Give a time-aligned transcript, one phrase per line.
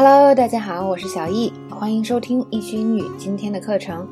[0.00, 4.06] Hello，大家好，我是小易，欢迎收听易趣英语今天的课程。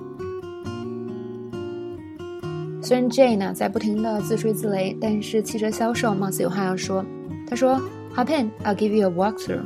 [2.82, 7.06] 虽然 J 呢在不停的自吹自擂，但是汽车销售貌似有话要说。
[7.48, 7.80] 他说
[8.16, 9.62] ：“Hop in, I'll give you a walkthrough。”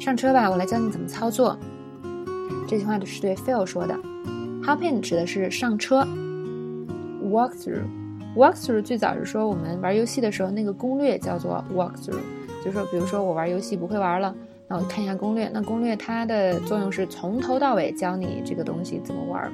[0.00, 1.56] 上车吧，我来教你怎么操作。
[2.66, 3.94] 这句话是对 Phil 说的。
[4.64, 6.04] Hop in 指的是上车。
[7.22, 12.18] Walkthrough，walkthrough 最早是说我们玩游戏的时候那个攻略叫做 walkthrough，
[12.64, 14.34] 就是说，比如说我玩游戏不会玩了。
[14.68, 15.48] 那我看一下攻略。
[15.48, 19.50] 那攻略它的作用是从头到尾教你这个东西怎么玩。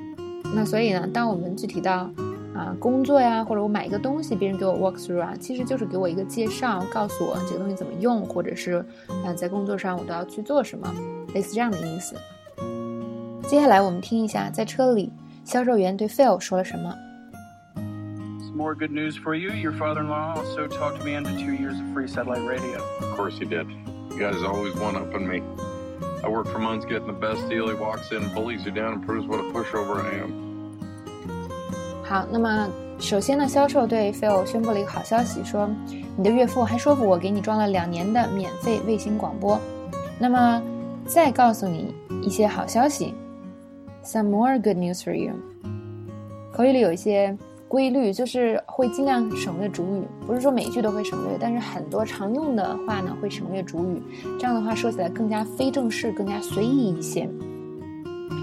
[0.55, 2.11] 那所以呢，当我们具体到
[2.55, 8.85] 啊工作呀，或者我买一个东西，别人给我 walk through 啊，其实就是给我一个介绍，告诉我这个东西怎么用，或者是
[9.25, 10.93] 啊在工作上我都要去做什么，
[11.33, 12.17] 类似这样的意思。
[13.49, 15.13] 接下来我们听一下，在车里
[15.45, 16.95] 销售员对 Phil 说了什么。
[18.55, 19.51] More good news for you.
[19.51, 22.79] Your father-in-law also talked me into two years of free satellite radio.
[23.01, 23.67] Of course he did.
[24.14, 25.42] You guys always one up on me.
[26.24, 27.70] I work for months getting the best deal.
[27.70, 30.32] He walks in, bullies you down, and proves what a pushover I am.
[32.04, 35.70] 好，那么首先呢，销售对 Phil 宣布了一个好消息，说
[36.18, 39.60] 你的岳父还说服我给你装了两年的免费卫星广播。
[40.20, 40.62] 那么
[41.06, 43.14] 再告诉你一些好消息，
[44.04, 45.34] Some more good news for you。
[46.52, 47.38] 口语里有一些。
[47.69, 54.03] 规律就是会尽量省略主语，不是说每句都会省略，但是很多常用的话呢会省略主语，
[54.39, 57.29] 这样的话说起来更加非正式，更加随意一些。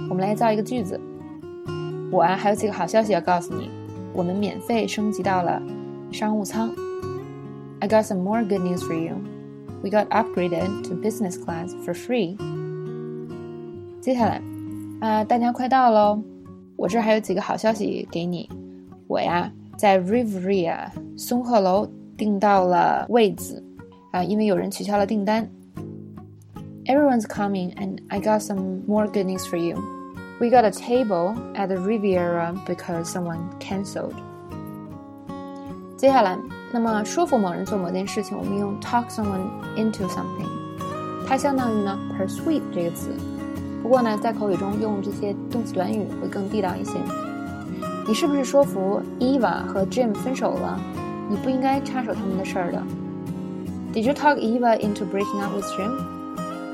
[0.09, 0.99] 我们来造一个句子，
[2.11, 3.69] 我啊还有几个好消息要告诉你，
[4.13, 5.61] 我们免费升级到了
[6.11, 6.69] 商务舱。
[7.79, 9.15] I got some more good news for you.
[9.81, 12.37] We got upgraded to business class for free.
[14.01, 14.41] 接下来
[14.99, 16.21] 啊，大家快到喽，
[16.75, 18.49] 我这还有几个好消息给你。
[19.10, 23.62] 我呀，在 Riviera 松鹤楼订到了位子，
[24.12, 25.48] 啊，因为有人取消了订单。
[26.86, 29.76] Everyone's coming, and I got some more good news for you.
[30.38, 34.14] We got a table at the Riviera because someone cancelled.
[35.96, 36.38] 接下来，
[36.72, 40.48] 那么说服某人做某件事情，我们用 talk someone into something，
[41.26, 43.10] 它相当于呢 persuade 这个词。
[43.82, 46.92] 不过呢，在口语中用这些动词短语会更地道一些。
[48.10, 50.80] 你是不是说服 Eva 和 Jim 分手了？
[51.28, 52.82] 你不应该插手他们的事儿的。
[53.92, 55.96] Did you talk Eva into breaking up with Jim?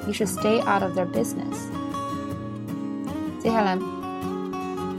[0.07, 1.69] You should stay out of their business.
[3.39, 3.79] 接下来，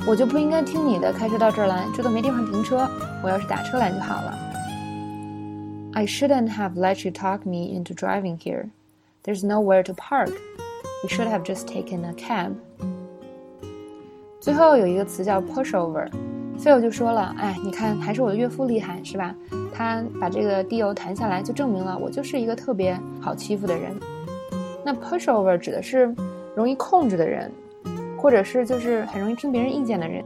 [0.08, 2.90] 我就不应该听你的，开车到这儿来，这都没地方停车。
[3.24, 4.34] 我要是打车来就好了。
[5.94, 8.70] I shouldn't have let you talk me into driving here.
[9.24, 10.31] There's nowhere to park.
[11.04, 12.54] We should have just taken a cab.
[14.40, 15.40] 最后有一个词叫
[16.59, 19.35] pushover，Phil 就说了：“哎，你看，还是我的岳父厉害，是吧？
[19.73, 23.93] 他把这个 deal 谈下来，就证明了我就是一个特别好欺负的人。
[24.85, 26.15] 那 pushover 指的是
[26.55, 27.51] 容易控制的人，
[28.17, 30.23] 或者是就是很容易听别人意见的人。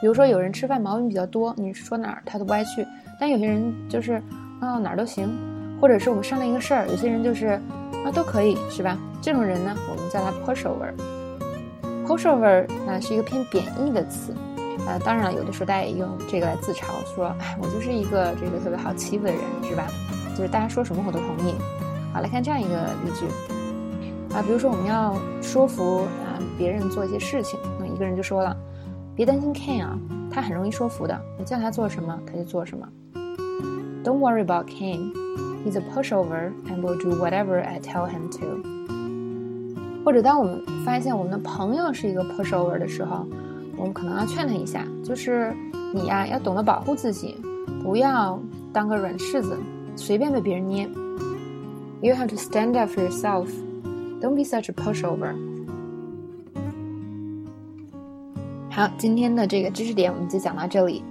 [0.00, 2.82] 比如说有人吃饭毛病比较多，你说哪儿他都不爱去；
[3.20, 4.14] 但有些人就是
[4.60, 5.28] 啊哪儿都行，
[5.80, 7.60] 或者是我们商量一个事儿，有些人就是
[8.04, 8.98] 啊都可以，是吧？
[9.20, 10.92] 这种人呢，我们叫他 pushover。”
[12.06, 14.34] pushover 啊是一个偏贬义的词，
[14.86, 19.86] 呃，当然了，有的时候大家也用这个来自嘲，说，哎，我就是一个这个特别好欺负的人，是吧？
[20.36, 21.54] 就是大家说什么我都同意。
[22.12, 22.74] 好，来看这样一个
[23.04, 23.26] 例句，
[24.34, 28.56] 啊，比如说我们要说服啊别人做一些事情，那一个人就说了，
[29.14, 29.98] 别担心 Ken 啊，
[30.30, 32.86] 他很容易说服的，我叫他做什么他就做什么。
[34.04, 35.12] Don't worry about Ken,
[35.64, 38.62] he's a pushover and will do whatever I tell him to.
[40.04, 43.26] 或者当我们发现我们的朋友是一个 pushover 的时候，
[43.76, 45.54] 我们可能要劝他一下，就是
[45.92, 47.36] 你呀要懂得保护自己，
[47.82, 48.40] 不要
[48.72, 49.56] 当个软柿子，
[49.96, 50.88] 随便被别人捏。
[52.00, 53.48] You have to stand up for yourself.
[54.20, 55.34] Don't be such a pushover.
[58.70, 61.02] 好，今天的这个知识点我们就讲到这里。